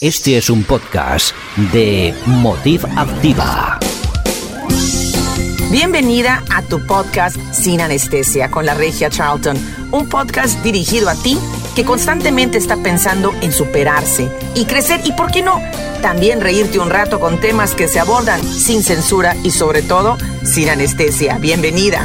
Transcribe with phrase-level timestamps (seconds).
[0.00, 1.34] Este es un podcast
[1.72, 3.78] de Motiv Activa.
[5.70, 9.58] Bienvenida a tu podcast Sin Anestesia con la Regia Charlton,
[9.92, 11.38] un podcast dirigido a ti
[11.76, 15.60] que constantemente está pensando en superarse y crecer y, ¿por qué no?,
[16.00, 20.70] también reírte un rato con temas que se abordan sin censura y sobre todo sin
[20.70, 21.36] anestesia.
[21.38, 22.00] Bienvenida.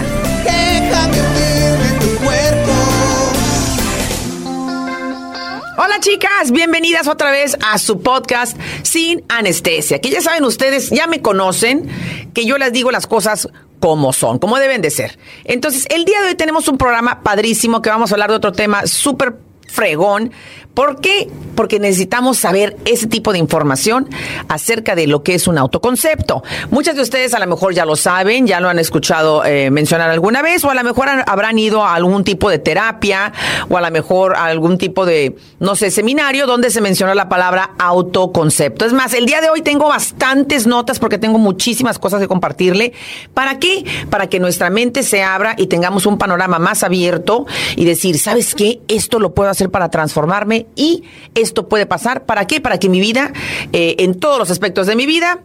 [5.78, 10.00] Hola chicas, bienvenidas otra vez a su podcast Sin Anestesia.
[10.00, 11.90] Que ya saben ustedes, ya me conocen,
[12.34, 13.50] que yo les digo las cosas
[13.82, 15.20] como son, como deben de ser.
[15.44, 18.54] Entonces, el día de hoy tenemos un programa padrísimo que vamos a hablar de otro
[18.54, 19.36] tema súper
[19.68, 20.32] fregón.
[20.76, 21.30] ¿Por qué?
[21.56, 24.10] Porque necesitamos saber ese tipo de información
[24.50, 26.44] acerca de lo que es un autoconcepto.
[26.70, 30.10] Muchas de ustedes a lo mejor ya lo saben, ya lo han escuchado eh, mencionar
[30.10, 33.32] alguna vez, o a lo mejor habrán ido a algún tipo de terapia,
[33.70, 37.30] o a lo mejor a algún tipo de, no sé, seminario donde se menciona la
[37.30, 38.84] palabra autoconcepto.
[38.84, 42.92] Es más, el día de hoy tengo bastantes notas porque tengo muchísimas cosas que compartirle.
[43.34, 43.86] ¿Para qué?
[44.10, 47.46] Para que nuestra mente se abra y tengamos un panorama más abierto
[47.78, 48.82] y decir, ¿sabes qué?
[48.90, 52.26] Esto lo puedo hacer para transformarme y esto puede pasar.
[52.26, 52.62] ¿Para qué?
[52.62, 53.34] Para que mi vida,
[53.74, 55.42] eh, en todos los aspectos de mi vida,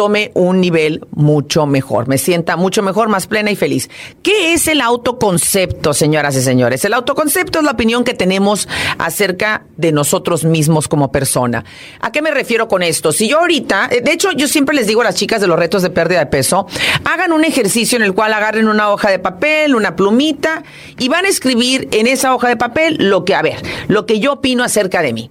[0.00, 3.90] tome un nivel mucho mejor, me sienta mucho mejor, más plena y feliz.
[4.22, 6.82] ¿Qué es el autoconcepto, señoras y señores?
[6.86, 11.66] El autoconcepto es la opinión que tenemos acerca de nosotros mismos como persona.
[12.00, 13.12] ¿A qué me refiero con esto?
[13.12, 15.58] Si yo ahorita, eh, de hecho, yo siempre les digo a las chicas de los
[15.58, 16.66] retos de pérdida de peso,
[17.04, 20.62] hagan un ejercicio en el cual agarren una hoja de papel, una plumita
[20.98, 24.18] y van a escribir en esa hoja de papel lo que, a ver, lo que
[24.18, 25.30] yo opino acerca de mí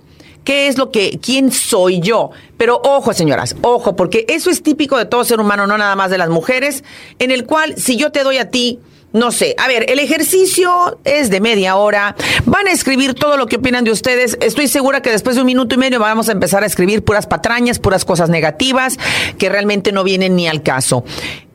[0.49, 2.31] qué es lo que, quién soy yo.
[2.57, 6.09] Pero ojo, señoras, ojo, porque eso es típico de todo ser humano, no nada más
[6.09, 6.83] de las mujeres,
[7.19, 8.79] en el cual si yo te doy a ti
[9.11, 12.15] no sé, a ver, el ejercicio es de media hora.
[12.45, 14.37] Van a escribir todo lo que opinan de ustedes.
[14.39, 17.25] Estoy segura que después de un minuto y medio vamos a empezar a escribir puras
[17.25, 18.97] patrañas, puras cosas negativas
[19.37, 21.03] que realmente no vienen ni al caso.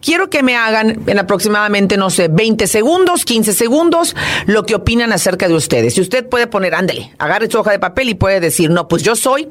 [0.02, 4.14] Quiero que me hagan en aproximadamente, no sé, 20 segundos, 15 segundos,
[4.44, 5.94] lo que opinan acerca de ustedes.
[5.94, 9.02] Si usted puede poner, ándale, agarre su hoja de papel y puede decir, no, pues
[9.02, 9.48] yo soy,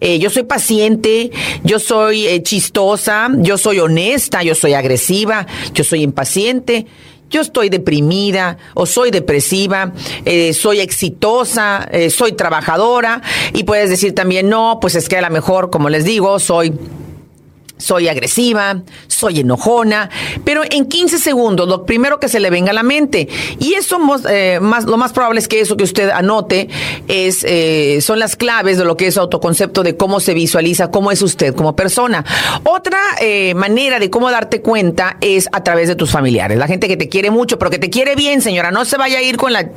[0.00, 1.32] eh, yo soy paciente,
[1.64, 6.86] yo soy eh, chistosa, yo soy honesta, yo soy agresiva, yo soy impaciente
[7.30, 9.92] yo estoy deprimida o soy depresiva,
[10.24, 13.22] eh, soy exitosa, soy trabajadora
[13.52, 16.72] y puedes decir también, no, pues es que a lo mejor, como les digo, soy
[17.78, 20.10] soy agresiva, soy enojona,
[20.44, 23.28] pero en 15 segundos lo primero que se le venga a la mente.
[23.58, 23.98] Y eso
[24.28, 26.68] eh, más, lo más probable es que eso que usted anote
[27.08, 31.10] es, eh, son las claves de lo que es autoconcepto, de cómo se visualiza, cómo
[31.10, 32.24] es usted como persona.
[32.64, 36.88] Otra eh, manera de cómo darte cuenta es a través de tus familiares, la gente
[36.88, 39.36] que te quiere mucho, pero que te quiere bien, señora, no se vaya a ir
[39.36, 39.70] con la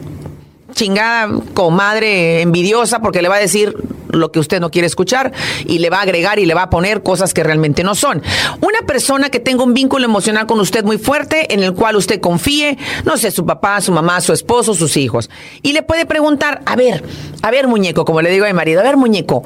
[0.73, 3.75] chingada comadre envidiosa porque le va a decir
[4.09, 5.31] lo que usted no quiere escuchar
[5.65, 8.21] y le va a agregar y le va a poner cosas que realmente no son.
[8.61, 12.19] Una persona que tenga un vínculo emocional con usted muy fuerte, en el cual usted
[12.19, 15.29] confíe, no sé, su papá, su mamá, su esposo, sus hijos,
[15.61, 17.03] y le puede preguntar, a ver,
[17.41, 19.43] a ver muñeco, como le digo a mi marido, a ver muñeco,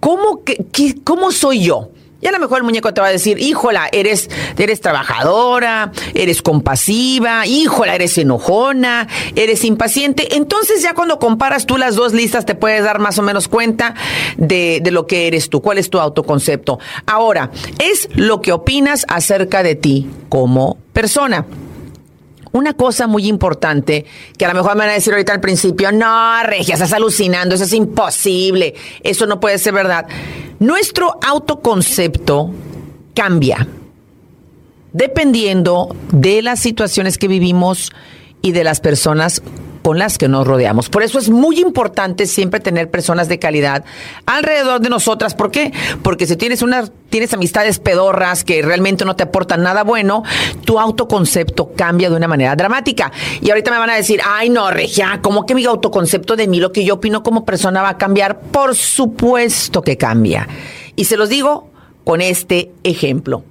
[0.00, 0.64] ¿cómo, que,
[1.04, 1.90] cómo soy yo?
[2.22, 6.40] Y a lo mejor el muñeco te va a decir, híjola, eres, eres trabajadora, eres
[6.40, 10.36] compasiva, híjola, eres enojona, eres impaciente.
[10.36, 13.96] Entonces ya cuando comparas tú las dos listas te puedes dar más o menos cuenta
[14.36, 16.78] de, de lo que eres tú, cuál es tu autoconcepto.
[17.06, 17.50] Ahora,
[17.80, 21.44] es lo que opinas acerca de ti como persona.
[22.52, 24.04] Una cosa muy importante,
[24.36, 27.54] que a lo mejor me van a decir ahorita al principio, no, Regia, estás alucinando,
[27.54, 30.06] eso es imposible, eso no puede ser verdad.
[30.58, 32.50] Nuestro autoconcepto
[33.14, 33.66] cambia
[34.92, 37.92] dependiendo de las situaciones que vivimos
[38.42, 39.42] y de las personas
[39.82, 40.88] con las que nos rodeamos.
[40.88, 43.84] Por eso es muy importante siempre tener personas de calidad
[44.26, 45.34] alrededor de nosotras.
[45.34, 45.72] ¿Por qué?
[46.02, 50.22] Porque si tienes una, tienes amistades pedorras que realmente no te aportan nada bueno,
[50.64, 53.12] tu autoconcepto cambia de una manera dramática.
[53.40, 56.60] Y ahorita me van a decir, ay no, Regia, ¿cómo que mi autoconcepto de mí,
[56.60, 58.40] lo que yo opino como persona va a cambiar?
[58.40, 60.48] Por supuesto que cambia.
[60.94, 61.70] Y se los digo
[62.04, 63.44] con este ejemplo.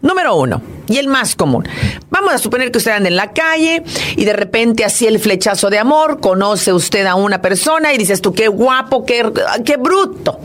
[0.00, 1.66] Número uno, y el más común.
[2.08, 3.82] Vamos a suponer que usted anda en la calle
[4.16, 8.22] y de repente así el flechazo de amor, conoce usted a una persona y dices
[8.22, 9.28] tú, qué guapo, qué,
[9.64, 10.38] qué bruto.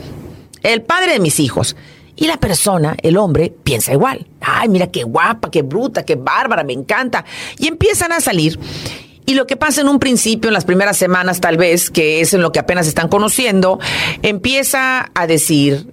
[0.62, 1.76] El padre de mis hijos.
[2.16, 4.26] Y la persona, el hombre, piensa igual.
[4.40, 7.24] Ay, mira qué guapa, qué bruta, qué bárbara, me encanta.
[7.58, 8.58] Y empiezan a salir.
[9.26, 12.34] Y lo que pasa en un principio, en las primeras semanas tal vez, que es
[12.34, 13.78] en lo que apenas están conociendo,
[14.22, 15.92] empieza a decir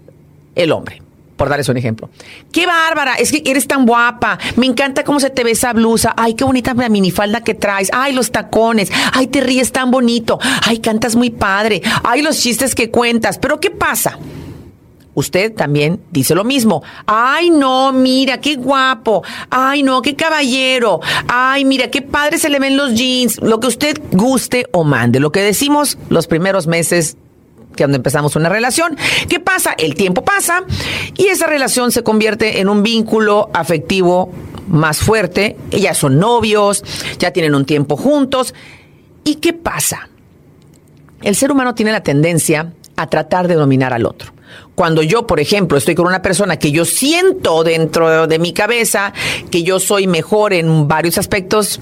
[0.56, 1.01] el hombre
[1.42, 2.08] por darles un ejemplo.
[2.52, 6.14] Qué bárbara, es que eres tan guapa, me encanta cómo se te ve esa blusa,
[6.16, 10.38] ay, qué bonita la minifalda que traes, ay, los tacones, ay, te ríes tan bonito,
[10.68, 14.20] ay, cantas muy padre, ay, los chistes que cuentas, pero ¿qué pasa?
[15.16, 16.84] Usted también dice lo mismo.
[17.08, 19.24] Ay, no, mira, qué guapo.
[19.50, 21.02] Ay, no, qué caballero.
[21.28, 23.42] Ay, mira, qué padre se le ven los jeans.
[23.42, 25.20] Lo que usted guste o mande.
[25.20, 27.18] Lo que decimos los primeros meses
[27.76, 28.98] que cuando empezamos una relación.
[29.30, 29.74] ¿Qué pasa?
[29.78, 30.64] El tiempo pasa
[31.18, 34.32] y esa relación se convierte en un vínculo afectivo
[34.68, 35.58] más fuerte.
[35.72, 36.84] Ya son novios,
[37.20, 38.54] ya tienen un tiempo juntos.
[39.24, 40.10] ¿Y qué pasa?
[41.22, 44.34] El ser humano tiene la tendencia a tratar de dominar al otro.
[44.76, 49.14] Cuando yo, por ejemplo, estoy con una persona que yo siento dentro de mi cabeza
[49.50, 51.80] que yo soy mejor en varios aspectos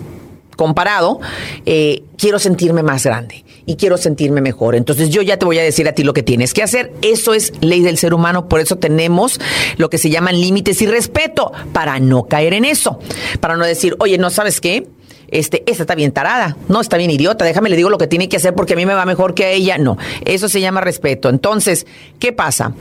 [0.59, 1.21] comparado,
[1.65, 4.75] eh, quiero sentirme más grande y quiero sentirme mejor.
[4.75, 6.91] Entonces yo ya te voy a decir a ti lo que tienes que hacer.
[7.01, 9.39] Eso es ley del ser humano, por eso tenemos
[9.77, 12.99] lo que se llaman límites y respeto, para no caer en eso,
[13.39, 14.85] para no decir, oye, no sabes qué,
[15.29, 18.27] este, esta está bien tarada, no, está bien idiota, déjame le digo lo que tiene
[18.27, 19.77] que hacer porque a mí me va mejor que a ella.
[19.77, 21.29] No, eso se llama respeto.
[21.29, 21.87] Entonces,
[22.19, 22.73] ¿qué pasa?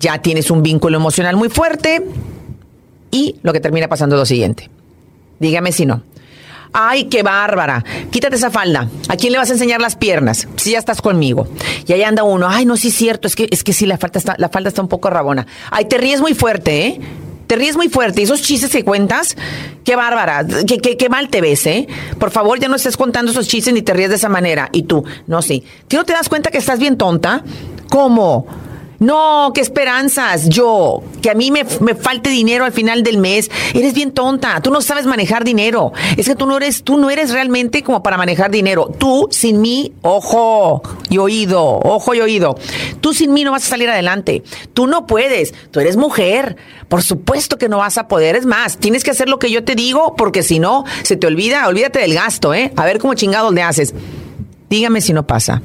[0.00, 2.02] Ya tienes un vínculo emocional muy fuerte
[3.10, 4.68] y lo que termina pasando es lo siguiente.
[5.38, 6.02] Dígame si no.
[6.72, 7.84] Ay, qué bárbara.
[8.10, 8.88] Quítate esa falda.
[9.08, 10.48] ¿A quién le vas a enseñar las piernas?
[10.56, 11.48] Si ya estás conmigo.
[11.86, 12.48] Y ahí anda uno.
[12.48, 13.26] Ay, no, sí es cierto.
[13.28, 15.46] Es que, es que sí, la falda está, la falda está un poco rabona.
[15.70, 17.00] Ay, te ríes muy fuerte, ¿eh?
[17.46, 18.20] Te ríes muy fuerte.
[18.20, 19.36] Y esos chistes que cuentas,
[19.84, 20.44] qué bárbara.
[20.66, 21.86] Qué, qué, qué mal te ves, ¿eh?
[22.18, 24.68] Por favor, ya no estés contando esos chistes ni te ríes de esa manera.
[24.72, 25.64] Y tú, no, sí.
[25.88, 27.44] ¿Qué no te das cuenta que estás bien tonta?
[27.88, 28.46] ¿Cómo?
[28.98, 30.48] No, qué esperanzas.
[30.48, 33.50] Yo, que a mí me, me, falte dinero al final del mes.
[33.74, 34.60] Eres bien tonta.
[34.60, 35.92] Tú no sabes manejar dinero.
[36.16, 38.90] Es que tú no eres, tú no eres realmente como para manejar dinero.
[38.98, 42.56] Tú sin mí, ojo y oído, ojo y oído.
[43.00, 44.42] Tú sin mí no vas a salir adelante.
[44.72, 45.52] Tú no puedes.
[45.70, 46.56] Tú eres mujer.
[46.88, 48.36] Por supuesto que no vas a poder.
[48.36, 51.26] Es más, tienes que hacer lo que yo te digo porque si no, se te
[51.26, 51.68] olvida.
[51.68, 52.72] Olvídate del gasto, ¿eh?
[52.76, 53.94] A ver cómo chingados le haces.
[54.68, 55.62] Dígame si no pasa.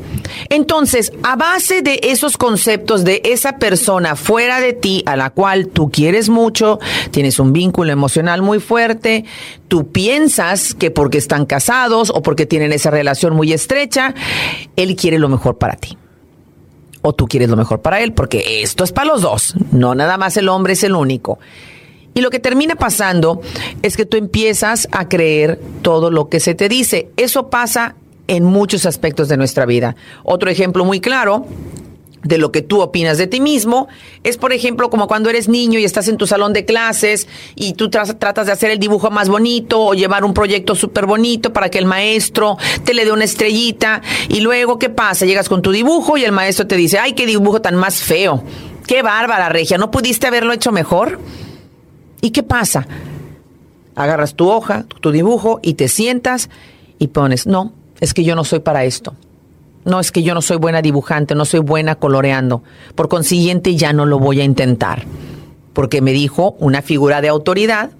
[0.50, 5.68] Entonces, a base de esos conceptos de esa persona fuera de ti, a la cual
[5.70, 9.26] tú quieres mucho, tienes un vínculo emocional muy fuerte,
[9.68, 14.14] tú piensas que porque están casados o porque tienen esa relación muy estrecha,
[14.76, 15.98] él quiere lo mejor para ti.
[17.02, 20.18] O tú quieres lo mejor para él, porque esto es para los dos, no nada
[20.18, 21.40] más el hombre es el único.
[22.14, 23.42] Y lo que termina pasando
[23.82, 27.10] es que tú empiezas a creer todo lo que se te dice.
[27.16, 27.96] Eso pasa
[28.32, 29.98] en muchos aspectos de nuestra vida.
[30.24, 31.46] Otro ejemplo muy claro
[32.24, 33.90] de lo que tú opinas de ti mismo.
[34.24, 37.74] Es, por ejemplo, como cuando eres niño y estás en tu salón de clases y
[37.74, 41.70] tú tratas de hacer el dibujo más bonito o llevar un proyecto súper bonito para
[41.70, 44.02] que el maestro te le dé una estrellita.
[44.30, 45.26] Y luego, ¿qué pasa?
[45.26, 48.42] Llegas con tu dibujo y el maestro te dice, ay, qué dibujo tan más feo.
[48.88, 51.20] Qué bárbara, Regia, ¿no pudiste haberlo hecho mejor?
[52.22, 52.88] ¿Y qué pasa?
[53.94, 56.50] Agarras tu hoja, tu dibujo y te sientas
[56.98, 59.16] y pones, no, es que yo no soy para esto.
[59.86, 62.62] No, es que yo no soy buena dibujante, no soy buena coloreando.
[62.96, 65.06] Por consiguiente, ya no lo voy a intentar.
[65.74, 67.92] Porque me dijo una figura de autoridad,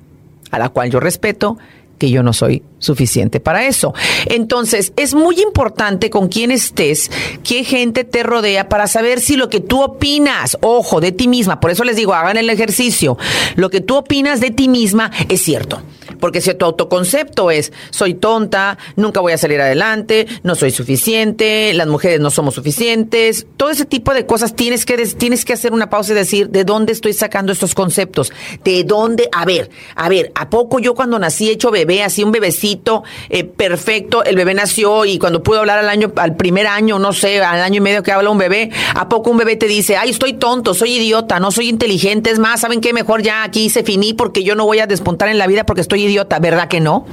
[0.52, 1.58] a la cual yo respeto,
[2.02, 3.94] que yo no soy suficiente para eso.
[4.26, 7.12] Entonces, es muy importante con quién estés,
[7.44, 11.60] qué gente te rodea para saber si lo que tú opinas, ojo, de ti misma,
[11.60, 13.20] por eso les digo, hagan el ejercicio,
[13.56, 15.80] lo que tú opinas de ti misma es cierto.
[16.22, 21.74] Porque si tu autoconcepto es, soy tonta, nunca voy a salir adelante, no soy suficiente,
[21.74, 25.74] las mujeres no somos suficientes, todo ese tipo de cosas tienes que, tienes que hacer
[25.74, 28.32] una pausa y decir, ¿de dónde estoy sacando estos conceptos?
[28.64, 29.28] ¿De dónde?
[29.34, 33.44] A ver, a ver, ¿a poco yo cuando nací hecho bebé, así un bebecito eh,
[33.44, 37.42] perfecto, el bebé nació y cuando pudo hablar al año, al primer año, no sé,
[37.42, 40.12] al año y medio que habla un bebé, ¿a poco un bebé te dice, ay,
[40.12, 42.94] estoy tonto, soy idiota, no soy inteligente, es más, ¿saben qué?
[42.94, 45.82] Mejor ya aquí se finí porque yo no voy a despuntar en la vida porque
[45.82, 47.06] estoy idiota, ¿verdad que no?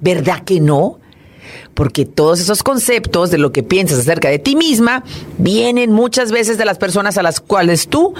[0.00, 0.98] ¿Verdad que no?
[1.74, 5.04] Porque todos esos conceptos de lo que piensas acerca de ti misma
[5.38, 8.14] vienen muchas veces de las personas a las cuales tú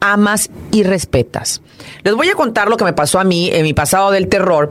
[0.00, 1.62] amas y respetas.
[2.02, 4.70] Les voy a contar lo que me pasó a mí en mi pasado del terror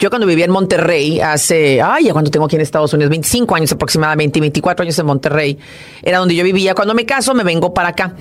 [0.00, 3.54] yo cuando vivía en Monterrey, hace, ay, ya cuando tengo aquí en Estados Unidos, 25
[3.54, 5.58] años aproximadamente, 24 años en Monterrey,
[6.02, 6.74] era donde yo vivía.
[6.74, 8.14] Cuando me caso, me vengo para acá.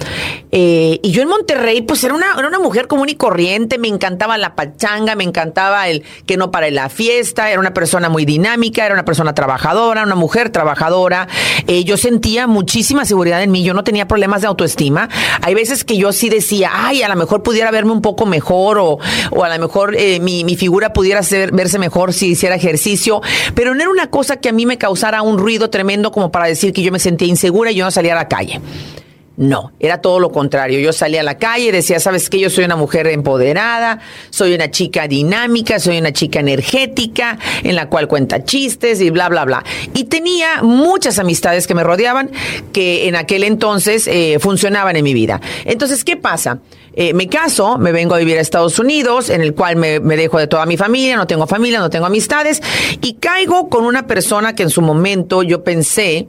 [0.51, 3.87] Eh, y yo en Monterrey, pues era una, era una mujer común y corriente, me
[3.87, 8.25] encantaba la pachanga, me encantaba el que no para la fiesta, era una persona muy
[8.25, 11.29] dinámica, era una persona trabajadora, una mujer trabajadora.
[11.67, 15.07] Eh, yo sentía muchísima seguridad en mí, yo no tenía problemas de autoestima.
[15.41, 18.79] Hay veces que yo sí decía, ay, a lo mejor pudiera verme un poco mejor
[18.79, 18.97] o,
[19.31, 23.21] o a lo mejor eh, mi, mi, figura pudiera ser, verse mejor si hiciera ejercicio,
[23.53, 26.45] pero no era una cosa que a mí me causara un ruido tremendo como para
[26.45, 28.59] decir que yo me sentía insegura y yo no salía a la calle.
[29.39, 30.81] No, era todo lo contrario.
[30.81, 32.41] Yo salía a la calle y decía, ¿sabes qué?
[32.41, 33.99] Yo soy una mujer empoderada,
[34.31, 39.29] soy una chica dinámica, soy una chica energética, en la cual cuenta chistes y bla,
[39.29, 39.63] bla, bla.
[39.93, 42.29] Y tenía muchas amistades que me rodeaban
[42.73, 45.39] que en aquel entonces eh, funcionaban en mi vida.
[45.63, 46.59] Entonces, ¿qué pasa?
[46.93, 50.17] Eh, me caso, me vengo a vivir a Estados Unidos, en el cual me, me,
[50.17, 52.61] dejo de toda mi familia, no tengo familia, no tengo amistades,
[53.01, 56.27] y caigo con una persona que en su momento yo pensé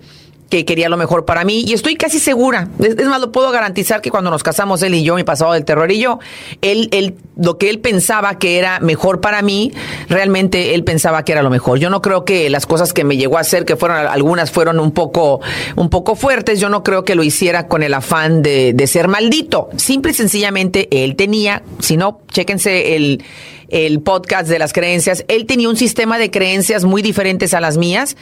[0.51, 4.03] que quería lo mejor para mí y estoy casi segura, es, más, lo puedo garantizar
[4.03, 6.19] que cuando nos casamos él y yo, mi pasado del terror y yo,
[6.61, 9.73] él, él, lo que él pensaba que era mejor para mí,
[10.09, 11.79] realmente él pensaba que era lo mejor.
[11.79, 14.81] Yo no creo que las cosas que me llegó a hacer, que fueron, algunas fueron
[14.81, 15.41] un poco,
[15.77, 19.07] un poco fuertes, yo no creo que lo hiciera con el afán de, de ser
[19.07, 19.71] maldito.
[19.77, 23.23] Simple y sencillamente él tenía, si no, chéquense el,
[23.71, 27.79] el podcast de las creencias, él tenía un sistema de creencias muy diferentes a las
[27.79, 28.17] mías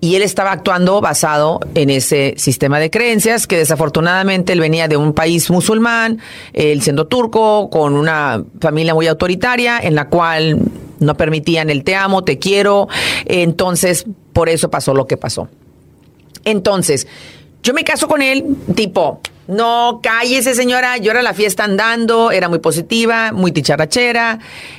[0.00, 4.96] y él estaba actuando basado en ese sistema de creencias que desafortunadamente él venía de
[4.96, 6.20] un país musulmán,
[6.52, 10.58] él siendo turco, con una familia muy autoritaria en la cual
[11.00, 12.88] no permitían el te amo, te quiero,
[13.24, 15.48] entonces por eso pasó lo que pasó.
[16.44, 17.06] Entonces,
[17.62, 18.44] yo me caso con él,
[18.74, 24.38] tipo, no, cállese señora, yo era la fiesta andando, era muy positiva, muy ticharachera,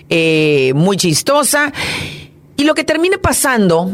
[0.10, 1.72] eh, muy chistosa.
[2.57, 3.91] Y lo que termina pasando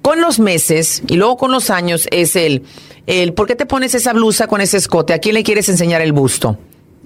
[0.00, 2.62] con los meses y luego con los años es el,
[3.06, 5.12] el, ¿por qué te pones esa blusa con ese escote?
[5.12, 6.58] ¿A quién le quieres enseñar el busto?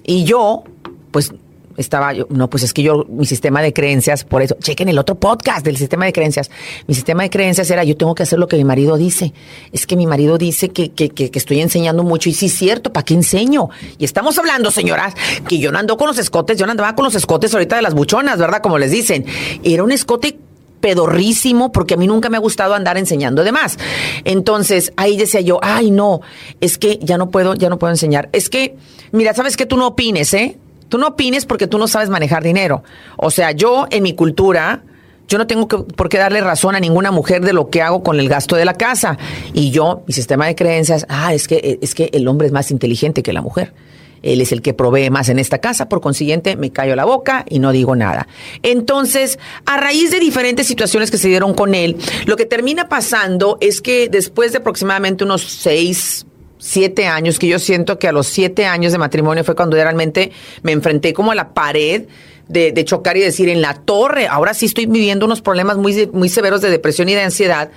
[0.03, 0.63] Y yo,
[1.11, 1.33] pues
[1.77, 4.97] estaba yo, no, pues es que yo, mi sistema de creencias, por eso, chequen el
[4.99, 6.49] otro podcast del sistema de creencias.
[6.87, 9.33] Mi sistema de creencias era, yo tengo que hacer lo que mi marido dice.
[9.71, 12.93] Es que mi marido dice que, que, que, estoy enseñando mucho y sí es cierto,
[12.93, 13.69] ¿para qué enseño?
[13.97, 15.13] Y estamos hablando, señoras,
[15.47, 17.81] que yo no ando con los escotes, yo no andaba con los escotes ahorita de
[17.81, 18.61] las buchonas, ¿verdad?
[18.61, 19.25] Como les dicen.
[19.63, 20.37] Era un escote
[20.81, 23.77] pedorrísimo porque a mí nunca me ha gustado andar enseñando de más.
[24.25, 26.21] Entonces, ahí decía yo, ay, no,
[26.59, 28.29] es que ya no puedo, ya no puedo enseñar.
[28.33, 28.75] Es que,
[29.11, 30.57] mira, sabes que tú no opines, ¿eh?
[30.91, 32.83] Tú no opines porque tú no sabes manejar dinero.
[33.15, 34.83] O sea, yo en mi cultura,
[35.29, 38.19] yo no tengo por qué darle razón a ninguna mujer de lo que hago con
[38.19, 39.17] el gasto de la casa.
[39.53, 42.71] Y yo, mi sistema de creencias, ah, es que, es que el hombre es más
[42.71, 43.73] inteligente que la mujer.
[44.21, 47.45] Él es el que provee más en esta casa, por consiguiente me callo la boca
[47.47, 48.27] y no digo nada.
[48.61, 51.95] Entonces, a raíz de diferentes situaciones que se dieron con él,
[52.25, 56.25] lo que termina pasando es que después de aproximadamente unos seis,
[56.61, 60.31] siete años, que yo siento que a los siete años de matrimonio fue cuando realmente
[60.61, 62.03] me enfrenté como a la pared
[62.47, 66.29] de, chocar y decir, en la torre, ahora sí estoy viviendo unos problemas muy, muy
[66.29, 67.71] severos de depresión y de ansiedad.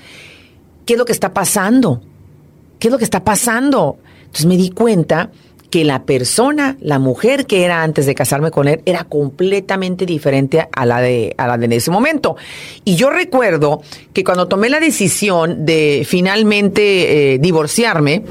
[0.84, 2.02] ¿Qué es lo que está pasando?
[2.78, 3.96] ¿Qué es lo que está pasando?
[4.20, 5.30] Entonces me di cuenta
[5.70, 10.68] que la persona, la mujer que era antes de casarme con él, era completamente diferente
[10.70, 12.36] a la de, a la de en ese momento.
[12.84, 13.80] Y yo recuerdo
[14.12, 18.24] que cuando tomé la decisión de finalmente eh, divorciarme,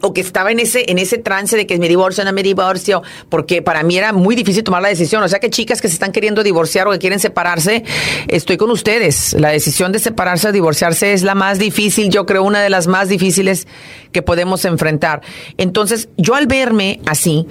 [0.00, 3.02] o que estaba en ese, en ese trance de que me divorcio, no me divorcio,
[3.28, 5.22] porque para mí era muy difícil tomar la decisión.
[5.22, 7.84] O sea que chicas que se están queriendo divorciar o que quieren separarse,
[8.28, 9.34] estoy con ustedes.
[9.34, 12.86] La decisión de separarse o divorciarse es la más difícil, yo creo, una de las
[12.86, 13.66] más difíciles
[14.12, 15.22] que podemos enfrentar.
[15.56, 17.46] Entonces, yo al verme así,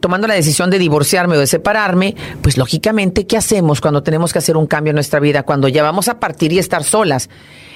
[0.00, 4.38] tomando la decisión de divorciarme o de separarme, pues lógicamente, ¿qué hacemos cuando tenemos que
[4.38, 5.42] hacer un cambio en nuestra vida?
[5.42, 7.28] Cuando ya vamos a partir y estar solas,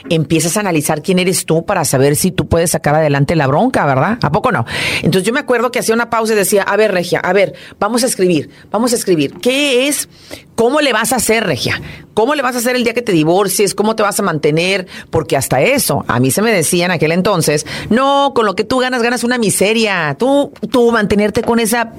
[0.09, 3.85] empiezas a analizar quién eres tú para saber si tú puedes sacar adelante la bronca,
[3.87, 4.19] ¿verdad?
[4.23, 4.65] ¿A poco no?
[5.03, 7.55] Entonces yo me acuerdo que hacía una pausa y decía, a ver, Regia, a ver,
[7.79, 9.35] vamos a escribir, vamos a escribir.
[9.41, 10.09] ¿Qué es?
[10.57, 11.81] ¿Cómo le vas a hacer, Regia?
[12.15, 13.75] ¿Cómo le vas a hacer el día que te divorcies?
[13.75, 14.87] ¿Cómo te vas a mantener?
[15.11, 18.65] Porque hasta eso, a mí se me decía en aquel entonces, no, con lo que
[18.65, 20.17] tú ganas, ganas una miseria.
[20.19, 21.93] Tú, tú mantenerte con esa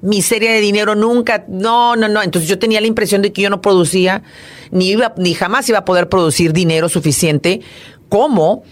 [0.00, 2.22] miseria de dinero nunca, no, no, no.
[2.22, 4.22] Entonces yo tenía la impresión de que yo no producía,
[4.70, 7.60] ni iba, ni jamás iba a poder producir dinero suficiente
[8.08, 8.62] como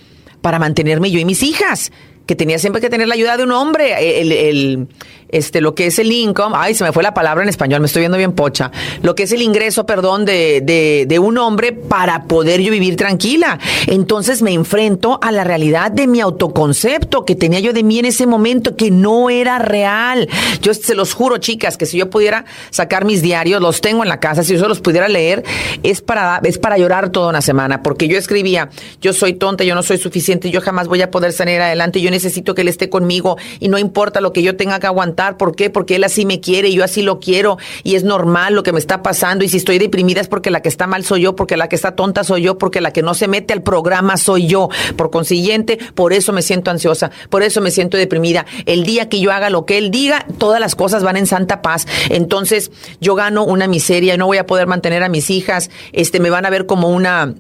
[0.41, 1.93] para mantenerme yo y mis hijas
[2.29, 4.89] que tenía siempre que tener la ayuda de un hombre, el, el,
[5.29, 7.87] este, lo que es el income, ay, se me fue la palabra en español, me
[7.87, 8.71] estoy viendo bien pocha,
[9.03, 12.97] lo que es el ingreso, perdón, de, de, de un hombre para poder yo vivir
[12.97, 13.59] tranquila.
[13.87, 18.07] Entonces me enfrento a la realidad de mi autoconcepto que tenía yo de mí en
[18.07, 20.29] ese momento, que no era real.
[20.63, 24.09] Yo se los juro, chicas, que si yo pudiera sacar mis diarios, los tengo en
[24.09, 25.45] la casa, si yo se los pudiera leer,
[25.83, 28.71] es para, es para llorar toda una semana, porque yo escribía,
[29.01, 32.11] yo soy tonta, yo no soy suficiente, yo jamás voy a poder salir adelante, yo
[32.11, 35.18] necesito que él esté conmigo y no importa lo que yo tenga que aguantar.
[35.37, 35.71] ¿Por qué?
[35.71, 38.79] Porque él así me quiere yo así lo quiero y es normal lo que me
[38.79, 41.57] está pasando y si estoy deprimida es porque la que está mal soy yo, porque
[41.57, 44.47] la que está tonta soy yo, porque la que no se mete al programa soy
[44.47, 44.69] yo.
[44.97, 48.47] Por consiguiente, por eso me siento ansiosa, por eso me siento deprimida.
[48.67, 51.63] El día que yo haga lo que él diga, todas las cosas van en santa
[51.63, 51.87] paz.
[52.11, 52.71] Entonces,
[53.01, 56.47] yo gano una miseria, no voy a poder mantener a mis hijas, este me van
[56.47, 57.35] a ver como una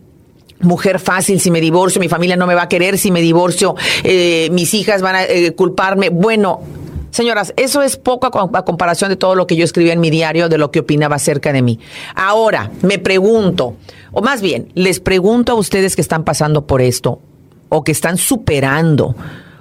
[0.60, 3.76] mujer fácil, si me divorcio, mi familia no me va a querer, si me divorcio,
[4.02, 6.08] eh, mis hijas van a eh, culparme.
[6.08, 6.60] Bueno,
[7.10, 10.48] señoras, eso es poco a, comparación de todo lo que yo escribía en mi diario,
[10.48, 11.78] de lo que opinaba acerca de mí.
[12.14, 13.76] Ahora, me pregunto,
[14.12, 17.20] o más bien, les pregunto a ustedes que están pasando por esto,
[17.68, 19.14] o que están superando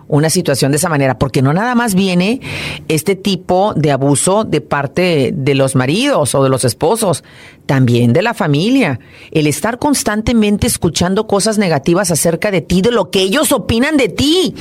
[0.08, 2.39] una situación de esa manera, porque no nada más viene
[2.88, 7.24] este tipo de abuso de parte de los maridos o de los esposos,
[7.66, 9.00] también de la familia.
[9.32, 14.10] El estar constantemente escuchando cosas negativas acerca de ti, de lo que ellos opinan de
[14.10, 14.56] ti.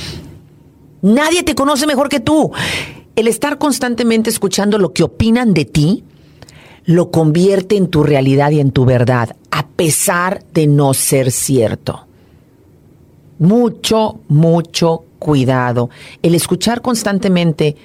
[1.01, 2.51] Nadie te conoce mejor que tú.
[3.15, 6.03] El estar constantemente escuchando lo que opinan de ti,
[6.85, 12.05] lo convierte en tu realidad y en tu verdad, a pesar de no ser cierto.
[13.39, 15.89] Mucho, mucho cuidado.
[16.21, 17.75] El escuchar constantemente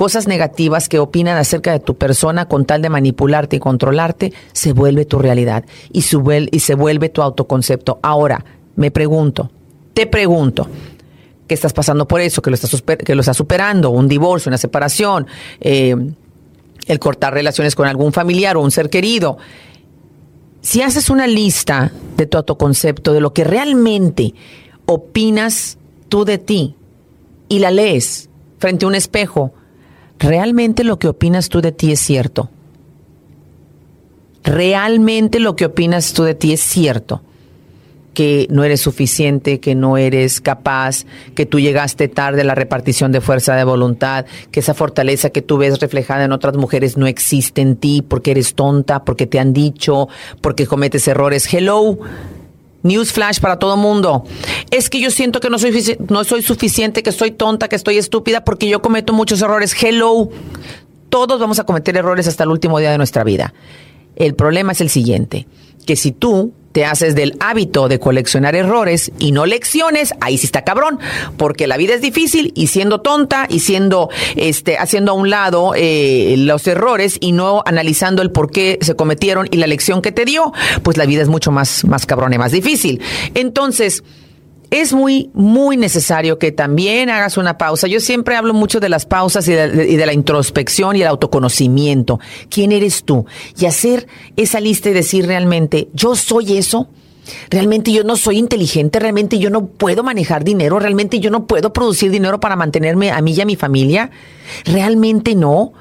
[0.00, 4.72] cosas negativas que opinan acerca de tu persona con tal de manipularte y controlarte, se
[4.72, 7.98] vuelve tu realidad y, se vuelve tu autoconcepto.
[8.02, 8.44] Ahora,
[8.76, 9.50] me pregunto,
[9.92, 10.68] te pregunto,
[11.50, 12.40] ¿qué estás pasando por eso?
[12.42, 13.90] ¿Que lo estás, que lo estás superando?
[13.90, 15.26] ¿Un divorcio, una separación?
[15.60, 15.96] Eh,
[16.86, 19.36] ¿El cortar relaciones con algún familiar o un ser querido?
[20.60, 24.32] Si haces una lista de tu autoconcepto, de lo que realmente
[24.86, 25.76] opinas
[26.08, 26.76] tú de ti,
[27.48, 29.52] y la lees frente a un espejo,
[30.20, 32.48] ¿realmente lo que opinas tú de ti es cierto?
[34.44, 37.22] ¿Realmente lo que opinas tú de ti es cierto?
[38.14, 43.12] Que no eres suficiente, que no eres capaz, que tú llegaste tarde a la repartición
[43.12, 47.06] de fuerza de voluntad, que esa fortaleza que tú ves reflejada en otras mujeres no
[47.06, 50.08] existe en ti porque eres tonta, porque te han dicho,
[50.40, 51.52] porque cometes errores.
[51.52, 51.98] Hello,
[52.82, 54.24] Newsflash para todo mundo.
[54.70, 57.98] Es que yo siento que no soy, no soy suficiente, que soy tonta, que estoy
[57.98, 59.74] estúpida porque yo cometo muchos errores.
[59.80, 60.30] Hello.
[61.08, 63.52] Todos vamos a cometer errores hasta el último día de nuestra vida.
[64.16, 65.46] El problema es el siguiente,
[65.86, 70.46] que si tú te haces del hábito de coleccionar errores y no lecciones, ahí sí
[70.46, 70.98] está cabrón,
[71.36, 75.72] porque la vida es difícil y siendo tonta y siendo, este, haciendo a un lado
[75.76, 80.12] eh, los errores y no analizando el por qué se cometieron y la lección que
[80.12, 83.00] te dio, pues la vida es mucho más, más cabrón y más difícil.
[83.34, 84.02] Entonces,
[84.70, 87.88] es muy, muy necesario que también hagas una pausa.
[87.88, 92.20] Yo siempre hablo mucho de las pausas y de, la introspección y el autoconocimiento.
[92.48, 93.26] ¿Quién eres tú?
[93.58, 94.06] Y hacer
[94.36, 96.88] esa lista y decir realmente, yo soy eso.
[97.50, 101.72] Realmente yo no soy inteligente, realmente yo no puedo manejar dinero, realmente yo no puedo
[101.72, 104.10] producir dinero para mantenerme a mí y a mi familia.
[104.64, 105.72] Realmente no.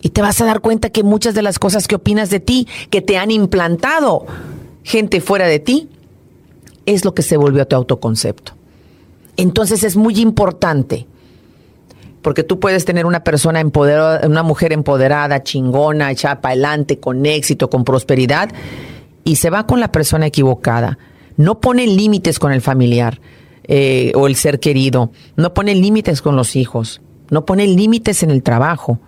[0.00, 2.68] Y te vas a dar cuenta que muchas de las cosas que opinas de ti,
[2.90, 4.26] que te han implantado
[4.84, 5.88] gente fuera de ti,
[6.88, 8.52] es lo que se volvió tu autoconcepto.
[9.36, 11.06] Entonces es muy importante,
[12.22, 17.26] porque tú puedes tener una persona empoderada, una mujer empoderada, chingona, echada para adelante, con
[17.26, 18.50] éxito, con prosperidad,
[19.22, 20.98] y se va con la persona equivocada.
[21.36, 23.20] No pone límites con el familiar
[23.64, 28.30] eh, o el ser querido, no pone límites con los hijos, no pone límites en
[28.30, 28.98] el trabajo.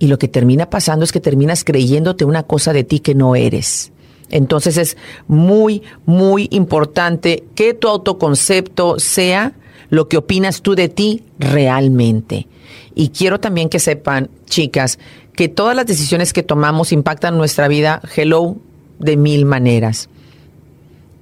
[0.00, 3.36] Y lo que termina pasando es que terminas creyéndote una cosa de ti que no
[3.36, 3.92] eres.
[4.30, 9.54] Entonces es muy, muy importante que tu autoconcepto sea
[9.90, 12.46] lo que opinas tú de ti realmente.
[12.94, 14.98] Y quiero también que sepan, chicas,
[15.34, 18.56] que todas las decisiones que tomamos impactan nuestra vida, hello,
[18.98, 20.08] de mil maneras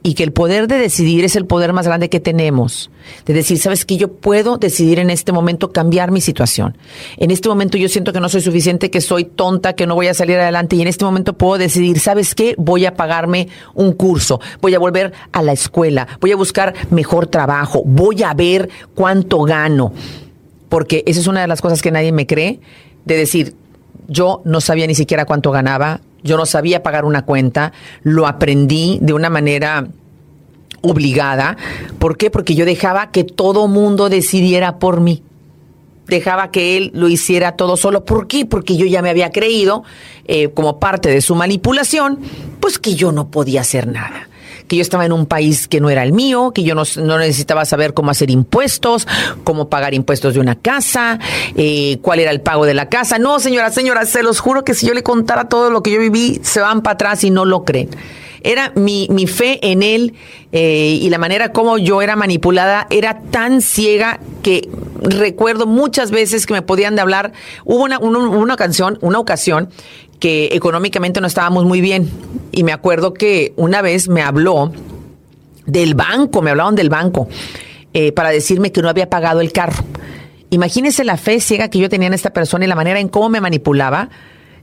[0.07, 2.93] y que el poder de decidir es el poder más grande que tenemos.
[3.25, 6.79] De decir, sabes que yo puedo decidir en este momento cambiar mi situación.
[7.17, 10.07] En este momento yo siento que no soy suficiente, que soy tonta, que no voy
[10.07, 13.95] a salir adelante y en este momento puedo decidir, sabes qué, voy a pagarme un
[13.95, 18.69] curso, voy a volver a la escuela, voy a buscar mejor trabajo, voy a ver
[18.95, 19.93] cuánto gano.
[20.69, 22.61] Porque esa es una de las cosas que nadie me cree,
[23.07, 23.57] de decir,
[24.07, 28.99] yo no sabía ni siquiera cuánto ganaba, yo no sabía pagar una cuenta, lo aprendí
[29.01, 29.87] de una manera
[30.83, 31.57] obligada.
[31.99, 32.31] ¿Por qué?
[32.31, 35.23] Porque yo dejaba que todo mundo decidiera por mí.
[36.07, 38.05] Dejaba que él lo hiciera todo solo.
[38.05, 38.47] ¿Por qué?
[38.47, 39.83] Porque yo ya me había creído,
[40.27, 42.21] eh, como parte de su manipulación,
[42.61, 44.29] pues que yo no podía hacer nada
[44.69, 46.85] que yo estaba en un país que no era el mío, que yo no,
[47.19, 49.07] necesitaba saber cómo hacer impuestos,
[49.45, 51.19] cómo pagar impuestos de una casa,
[51.57, 53.19] eh, cuál era el pago de la casa.
[53.19, 56.01] No, señora, señora, se los juro que si yo le contara todo lo que yo
[56.01, 57.91] viví, se van para atrás y no lo creen.
[58.43, 60.15] Era mi, mi fe en él
[60.53, 64.69] eh, y la manera como yo era manipulada era tan ciega que
[65.01, 67.33] recuerdo muchas veces que me podían de hablar.
[67.65, 69.71] Hubo una, una canción, una ocasión
[70.21, 72.11] que económicamente no estábamos muy bien.
[72.53, 74.73] Y me acuerdo que una vez me habló
[75.67, 77.29] del banco, me hablaron del banco,
[77.93, 79.85] eh, para decirme que no había pagado el carro.
[80.51, 83.29] Imagínese la fe ciega que yo tenía en esta persona y la manera en cómo
[83.29, 84.11] me manipulaba,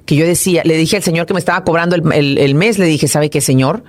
[0.06, 2.86] que yo decía, le dije al señor que me estaba cobrando el, el mes, le
[2.86, 3.84] dije, ¿sabe qué, señor?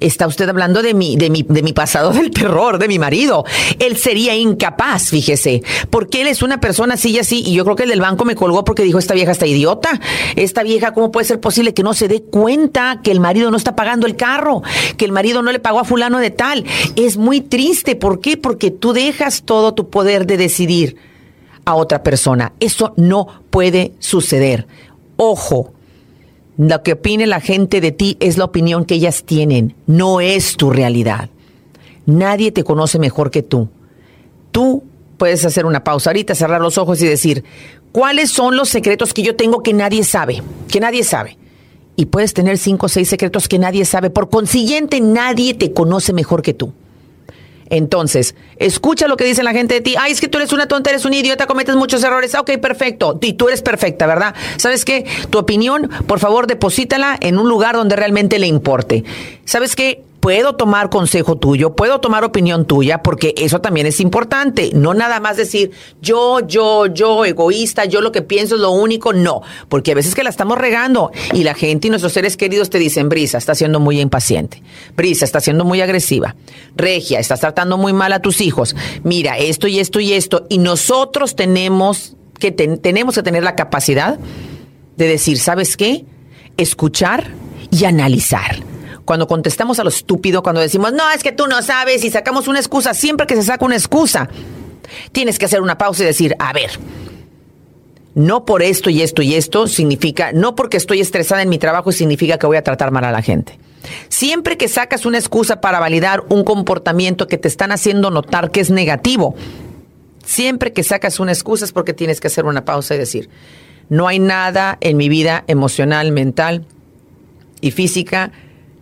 [0.00, 3.44] Está usted hablando de mi, de mi, de mi pasado del terror, de mi marido.
[3.78, 7.76] Él sería incapaz, fíjese, porque él es una persona así y así, y yo creo
[7.76, 10.00] que el del banco me colgó porque dijo, esta vieja está idiota.
[10.36, 13.56] Esta vieja, ¿cómo puede ser posible que no se dé cuenta que el marido no
[13.56, 14.62] está pagando el carro?
[14.96, 16.64] Que el marido no le pagó a fulano de tal.
[16.96, 17.96] Es muy triste.
[17.96, 18.36] ¿Por qué?
[18.36, 20.96] Porque tú dejas todo tu poder de decidir
[21.64, 22.52] a otra persona.
[22.60, 24.66] Eso no puede suceder.
[25.16, 25.72] Ojo,
[26.58, 30.56] lo que opine la gente de ti es la opinión que ellas tienen, no es
[30.56, 31.30] tu realidad.
[32.04, 33.68] Nadie te conoce mejor que tú.
[34.50, 34.82] Tú
[35.18, 37.44] puedes hacer una pausa ahorita, cerrar los ojos y decir,
[37.92, 40.42] ¿cuáles son los secretos que yo tengo que nadie sabe?
[40.68, 41.38] Que nadie sabe.
[41.94, 44.10] Y puedes tener cinco o seis secretos que nadie sabe.
[44.10, 46.72] Por consiguiente, nadie te conoce mejor que tú.
[47.70, 49.94] Entonces, escucha lo que dice la gente de ti.
[49.98, 52.34] Ay, es que tú eres una tonta, eres un idiota, cometes muchos errores.
[52.34, 53.18] Ok, perfecto.
[53.20, 54.34] Y tú eres perfecta, ¿verdad?
[54.56, 55.04] ¿Sabes qué?
[55.30, 59.04] Tu opinión, por favor, deposítala en un lugar donde realmente le importe.
[59.44, 60.02] ¿Sabes qué?
[60.20, 64.70] Puedo tomar consejo tuyo, puedo tomar opinión tuya, porque eso también es importante.
[64.74, 69.12] No nada más decir yo, yo, yo, egoísta, yo lo que pienso es lo único.
[69.12, 72.70] No, porque a veces que la estamos regando y la gente y nuestros seres queridos
[72.70, 74.62] te dicen, Brisa, está siendo muy impaciente.
[74.96, 76.36] Brisa, está siendo muy agresiva.
[76.76, 78.74] Regia, estás tratando muy mal a tus hijos.
[79.04, 80.46] Mira, esto y esto y esto.
[80.48, 84.18] Y nosotros tenemos que, tenemos que tener la capacidad
[84.96, 86.04] de decir, ¿sabes qué?
[86.56, 87.32] Escuchar
[87.70, 88.67] y analizar
[89.08, 92.46] cuando contestamos a lo estúpido, cuando decimos, no, es que tú no sabes y sacamos
[92.46, 94.28] una excusa, siempre que se saca una excusa,
[95.12, 96.72] tienes que hacer una pausa y decir, a ver,
[98.14, 101.90] no por esto y esto y esto significa, no porque estoy estresada en mi trabajo
[101.90, 103.58] significa que voy a tratar mal a la gente.
[104.10, 108.60] Siempre que sacas una excusa para validar un comportamiento que te están haciendo notar que
[108.60, 109.34] es negativo,
[110.22, 113.30] siempre que sacas una excusa es porque tienes que hacer una pausa y decir,
[113.88, 116.66] no hay nada en mi vida emocional, mental
[117.62, 118.32] y física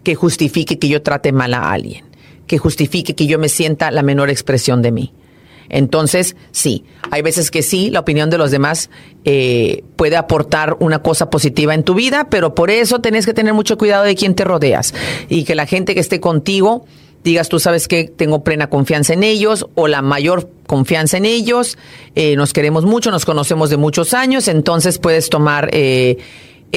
[0.06, 2.04] que justifique que yo trate mal a alguien,
[2.46, 5.12] que justifique que yo me sienta la menor expresión de mí.
[5.68, 8.88] Entonces, sí, hay veces que sí, la opinión de los demás
[9.24, 13.52] eh, puede aportar una cosa positiva en tu vida, pero por eso tenés que tener
[13.52, 14.94] mucho cuidado de quién te rodeas
[15.28, 16.84] y que la gente que esté contigo
[17.24, 21.78] digas tú sabes que tengo plena confianza en ellos o la mayor confianza en ellos,
[22.14, 26.18] eh, nos queremos mucho, nos conocemos de muchos años, entonces puedes tomar eh,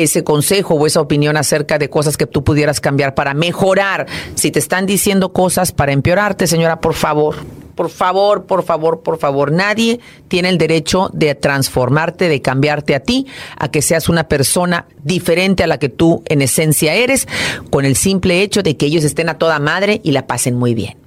[0.03, 4.07] ese consejo o esa opinión acerca de cosas que tú pudieras cambiar para mejorar.
[4.35, 7.35] Si te están diciendo cosas para empeorarte, señora, por favor,
[7.75, 12.99] por favor, por favor, por favor, nadie tiene el derecho de transformarte, de cambiarte a
[12.99, 13.25] ti,
[13.57, 17.27] a que seas una persona diferente a la que tú en esencia eres,
[17.69, 20.73] con el simple hecho de que ellos estén a toda madre y la pasen muy
[20.73, 20.97] bien.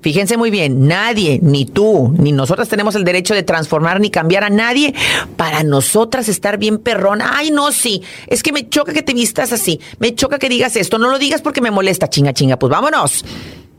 [0.00, 4.44] Fíjense muy bien, nadie, ni tú, ni nosotras tenemos el derecho de transformar ni cambiar
[4.44, 4.94] a nadie
[5.36, 7.32] para nosotras estar bien perrona.
[7.34, 10.76] Ay, no, sí, es que me choca que te vistas así, me choca que digas
[10.76, 13.24] esto, no lo digas porque me molesta, chinga, chinga, pues vámonos.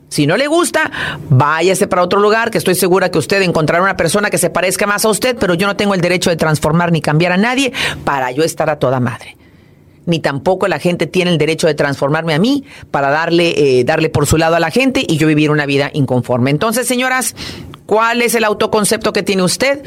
[0.10, 0.92] Si no le gusta,
[1.30, 4.88] váyase para otro lugar, que estoy segura que usted encontrará una persona que se parezca
[4.88, 7.72] más a usted, pero yo no tengo el derecho de transformar ni cambiar a nadie
[8.04, 9.38] para yo estar a toda madre
[10.06, 14.10] ni tampoco la gente tiene el derecho de transformarme a mí para darle, eh, darle
[14.10, 16.52] por su lado a la gente y yo vivir una vida inconforme.
[16.52, 17.36] Entonces, señoras,
[17.86, 19.84] ¿cuál es el autoconcepto que tiene usted?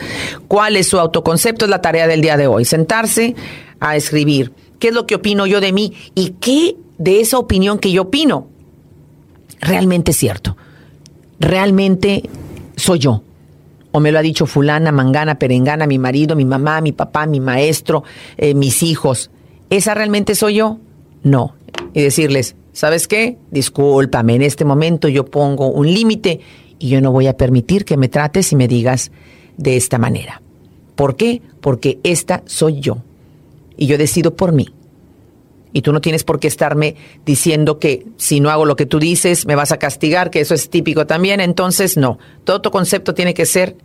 [0.48, 1.64] ¿Cuál es su autoconcepto?
[1.64, 2.64] Es la tarea del día de hoy.
[2.64, 3.35] Sentarse
[3.81, 4.53] a escribir.
[4.79, 5.92] ¿Qué es lo que opino yo de mí?
[6.14, 8.48] ¿Y qué de esa opinión que yo opino
[9.61, 10.57] realmente es cierto?
[11.40, 12.22] ¿Realmente
[12.77, 13.22] soy yo?
[13.92, 17.40] o me lo ha dicho fulana, mangana, perengana, mi marido, mi mamá, mi papá, mi
[17.40, 18.03] maestro,
[18.37, 19.31] eh, mis hijos.
[19.76, 20.78] ¿Esa realmente soy yo?
[21.22, 21.54] No.
[21.94, 23.38] Y decirles, ¿sabes qué?
[23.50, 26.40] Discúlpame, en este momento yo pongo un límite
[26.78, 29.12] y yo no voy a permitir que me trates y me digas
[29.56, 30.42] de esta manera.
[30.94, 31.40] ¿Por qué?
[31.61, 32.98] Porque esta soy yo.
[33.76, 34.68] Y yo decido por mí.
[35.72, 38.98] Y tú no tienes por qué estarme diciendo que si no hago lo que tú
[38.98, 41.40] dices, me vas a castigar, que eso es típico también.
[41.40, 42.18] Entonces, no.
[42.44, 43.76] Todo tu concepto tiene que ser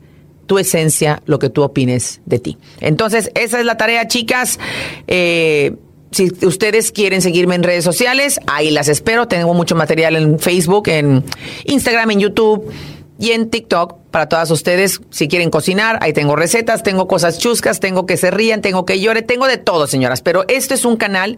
[0.48, 2.58] tu esencia, lo que tú opines de ti.
[2.80, 4.60] Entonces, esa es la tarea, chicas.
[5.08, 5.76] Eh,
[6.12, 9.28] si ustedes quieren seguirme en redes sociales, ahí las espero.
[9.28, 11.24] Tengo mucho material en Facebook, en
[11.66, 12.72] Instagram, en YouTube
[13.20, 15.02] y en TikTok para todas ustedes.
[15.10, 19.00] Si quieren cocinar, ahí tengo recetas, tengo cosas chuscas, tengo que se rían, tengo que
[19.00, 20.22] llore, tengo de todo, señoras.
[20.22, 21.38] Pero este es un canal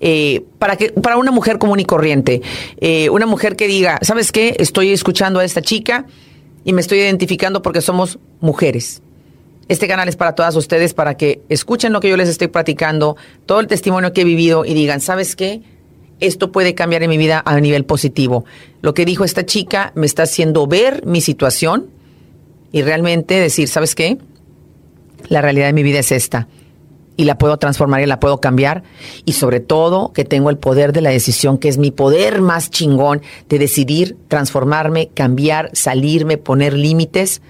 [0.00, 2.42] eh, para que para una mujer común y corriente,
[2.80, 4.56] eh, una mujer que diga, ¿sabes qué?
[4.58, 6.06] Estoy escuchando a esta chica
[6.64, 9.02] y me estoy identificando porque somos mujeres.
[9.68, 13.16] Este canal es para todas ustedes, para que escuchen lo que yo les estoy platicando,
[13.46, 15.62] todo el testimonio que he vivido y digan, ¿sabes qué?
[16.20, 18.44] Esto puede cambiar en mi vida a nivel positivo.
[18.80, 21.90] Lo que dijo esta chica me está haciendo ver mi situación
[22.70, 24.18] y realmente decir, ¿sabes qué?
[25.28, 26.48] La realidad de mi vida es esta.
[27.16, 28.82] Y la puedo transformar y la puedo cambiar.
[29.24, 32.70] Y sobre todo que tengo el poder de la decisión, que es mi poder más
[32.70, 37.42] chingón de decidir transformarme, cambiar, salirme, poner límites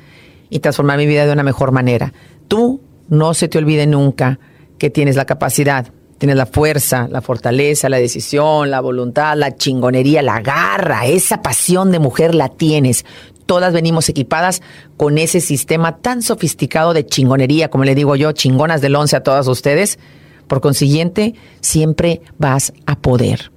[0.51, 2.13] y transformar mi vida de una mejor manera.
[2.49, 4.39] Tú no se te olvide nunca
[4.79, 10.23] que tienes la capacidad, tienes la fuerza, la fortaleza, la decisión, la voluntad, la chingonería,
[10.23, 13.05] la garra, esa pasión de mujer la tienes
[13.47, 14.63] todas venimos equipadas
[14.97, 19.23] con ese sistema tan sofisticado de chingonería, como le digo yo, chingonas del once a
[19.23, 19.99] todas ustedes.
[20.47, 23.53] Por consiguiente, siempre vas a poder.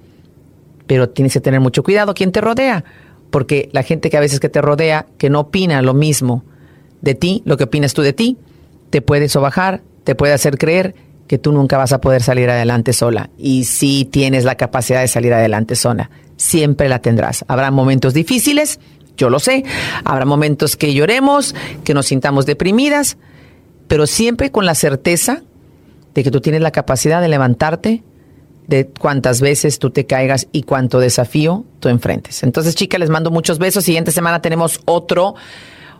[0.86, 2.84] Pero tienes que tener mucho cuidado quién te rodea,
[3.30, 6.44] porque la gente que a veces que te rodea, que no opina lo mismo
[7.00, 8.36] de ti, lo que opinas tú de ti,
[8.90, 10.94] te puede sobajar, te puede hacer creer
[11.26, 13.30] que tú nunca vas a poder salir adelante sola.
[13.36, 17.44] Y si tienes la capacidad de salir adelante sola, siempre la tendrás.
[17.48, 18.78] Habrá momentos difíciles,
[19.16, 19.64] yo lo sé.
[20.04, 23.16] Habrá momentos que lloremos, que nos sintamos deprimidas,
[23.88, 25.42] pero siempre con la certeza
[26.14, 28.02] de que tú tienes la capacidad de levantarte
[28.66, 32.42] de cuántas veces tú te caigas y cuánto desafío tú enfrentes.
[32.42, 33.84] Entonces, chicas, les mando muchos besos.
[33.84, 35.34] Siguiente semana tenemos otro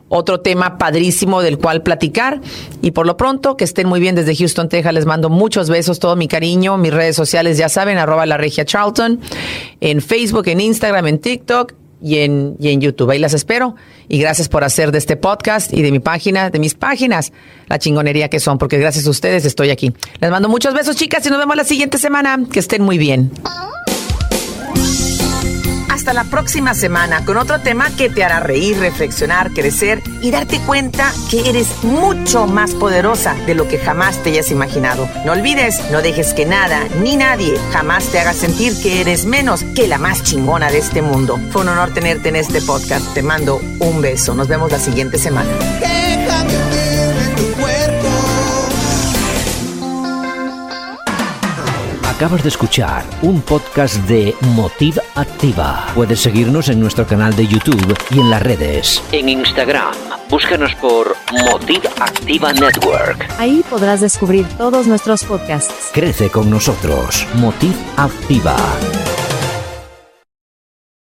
[0.09, 2.40] otro tema padrísimo del cual platicar.
[2.83, 4.94] Y por lo pronto, que estén muy bien desde Houston, Texas.
[4.94, 6.76] Les mando muchos besos, todo mi cariño.
[6.79, 9.20] Mis redes sociales ya saben, arroba la regia Charlton,
[9.81, 11.74] en Facebook, en Instagram, en TikTok
[12.07, 13.11] y en, y en YouTube.
[13.11, 13.75] Ahí las espero.
[14.07, 17.33] Y gracias por hacer de este podcast y de mi página, de mis páginas,
[17.69, 19.92] la chingonería que son, porque gracias a ustedes estoy aquí.
[20.21, 22.38] Les mando muchos besos, chicas, y nos vemos la siguiente semana.
[22.53, 23.33] Que estén muy bien
[25.97, 30.61] hasta la próxima semana con otro tema que te hará reír, reflexionar, crecer y darte
[30.61, 35.09] cuenta que eres mucho más poderosa de lo que jamás te hayas imaginado.
[35.25, 39.65] No olvides, no dejes que nada ni nadie jamás te haga sentir que eres menos
[39.75, 41.41] que la más chingona de este mundo.
[41.51, 43.15] Fue un honor tenerte en este podcast.
[43.15, 44.35] Te mando un beso.
[44.35, 45.49] Nos vemos la siguiente semana.
[52.16, 55.87] Acabas de escuchar un podcast de Motiv Activa.
[55.94, 59.02] Puedes seguirnos en nuestro canal de YouTube y en las redes.
[59.12, 59.94] En Instagram,
[60.31, 63.29] búscanos por Motiv Activa Network.
[63.38, 65.90] Ahí podrás descubrir todos nuestros podcasts.
[65.92, 67.26] Crece con nosotros.
[67.35, 68.57] Motiv Activa.